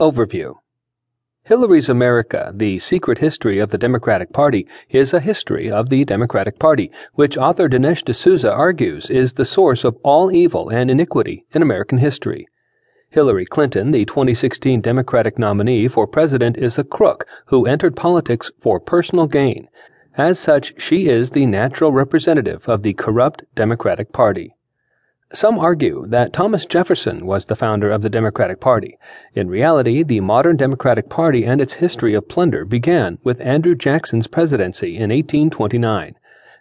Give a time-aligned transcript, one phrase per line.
[0.00, 0.54] Overview
[1.42, 6.60] Hillary's America, The Secret History of the Democratic Party, is a history of the Democratic
[6.60, 11.62] Party, which author Dinesh D'Souza argues is the source of all evil and iniquity in
[11.62, 12.46] American history.
[13.10, 18.78] Hillary Clinton, the 2016 Democratic nominee for president, is a crook who entered politics for
[18.78, 19.66] personal gain.
[20.16, 24.54] As such, she is the natural representative of the corrupt Democratic Party.
[25.34, 28.98] Some argue that Thomas Jefferson was the founder of the Democratic Party.
[29.34, 34.26] In reality, the modern Democratic Party and its history of plunder began with Andrew Jackson's
[34.26, 36.14] presidency in 1829.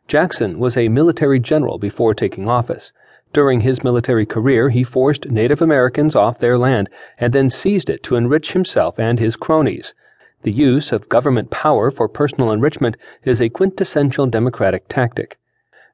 [0.10, 2.92] Jackson was a military general before taking office.
[3.32, 8.04] During his military career, he forced Native Americans off their land and then seized it
[8.04, 9.94] to enrich himself and his cronies.
[10.42, 15.40] The use of government power for personal enrichment is a quintessential Democratic tactic.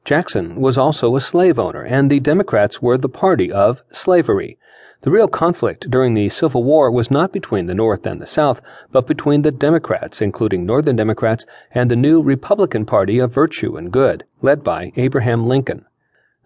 [0.06, 4.58] Jackson was also a slave owner, and the Democrats were the party of slavery.
[5.00, 8.62] The real conflict during the Civil War was not between the North and the South,
[8.92, 13.94] but between the Democrats, including Northern Democrats, and the new Republican Party of Virtue and
[13.94, 15.86] Good, led by Abraham Lincoln.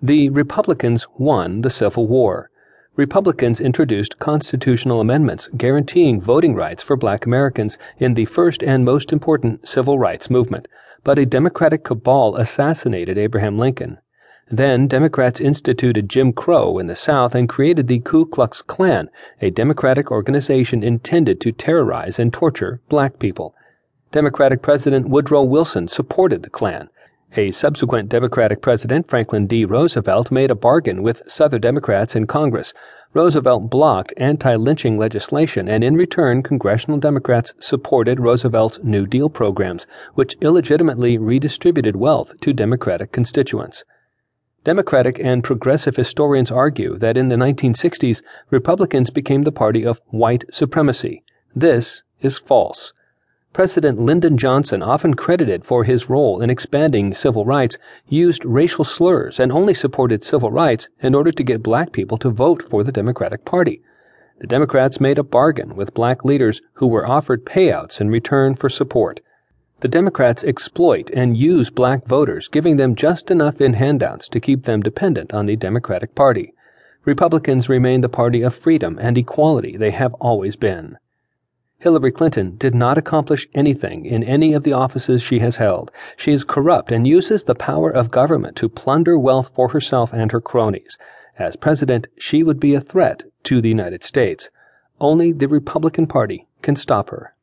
[0.03, 2.51] The Republicans won the Civil War.
[2.95, 9.11] Republicans introduced constitutional amendments guaranteeing voting rights for black Americans in the first and most
[9.11, 10.67] important civil rights movement
[11.03, 13.99] but a Democratic cabal assassinated Abraham Lincoln.
[14.49, 19.09] Then Democrats instituted Jim Crow in the South and created the Ku Klux Klan,
[19.41, 23.53] a Democratic organization intended to terrorize and torture black people.
[24.11, 26.89] Democratic President Woodrow Wilson supported the Klan.
[27.35, 29.65] A subsequent Democratic president, Franklin D.
[29.65, 32.73] Roosevelt, made a bargain with Southern Democrats in Congress
[33.13, 39.87] Roosevelt blocked anti lynching legislation, and in return, congressional Democrats supported Roosevelt's New Deal programs,
[40.13, 43.83] which illegitimately redistributed wealth to Democratic constituents.
[44.63, 50.43] Democratic and progressive historians argue that in the 1960s, Republicans became the party of white
[50.51, 51.23] supremacy.
[51.55, 52.93] This is false.
[53.57, 59.39] President Lyndon Johnson, often credited for his role in expanding civil rights, used racial slurs
[59.39, 62.91] and only supported civil rights in order to get black people to vote for the
[62.91, 63.81] Democratic Party.
[64.39, 68.69] The Democrats made a bargain with black leaders who were offered payouts in return for
[68.69, 69.21] support.
[69.79, 74.65] The Democrats exploit and use black voters, giving them just enough in handouts to keep
[74.65, 76.53] them dependent on the Democratic Party.
[77.05, 80.99] Republicans remain the party of freedom and equality they have always been.
[81.79, 85.91] Hillary Clinton did not accomplish anything in any of the offices she has held.
[86.15, 90.31] She is corrupt and uses the power of government to plunder wealth for herself and
[90.31, 90.97] her cronies.
[91.37, 94.49] As president, she would be a threat to the United States.
[94.99, 97.35] Only the Republican Party can stop her.